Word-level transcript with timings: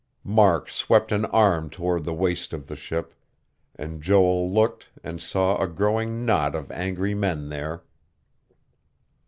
Mark 0.25 0.67
swept 0.67 1.11
an 1.11 1.25
arm 1.25 1.69
toward 1.69 2.05
the 2.05 2.13
waist 2.15 2.53
of 2.53 2.65
the 2.65 2.75
ship, 2.75 3.13
and 3.75 4.01
Joel 4.01 4.51
looked 4.51 4.89
and 5.03 5.21
saw 5.21 5.57
a 5.61 5.67
growing 5.67 6.25
knot 6.25 6.55
of 6.55 6.71
angry 6.71 7.13
men 7.13 7.49
there. 7.49 7.83